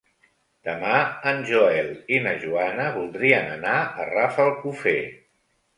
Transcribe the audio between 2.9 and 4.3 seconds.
voldrien anar a